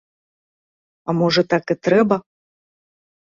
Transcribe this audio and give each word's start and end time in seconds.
А 1.11 1.13
можа, 1.19 1.41
так 1.53 1.63
і 1.75 1.77
трэба. 1.87 2.15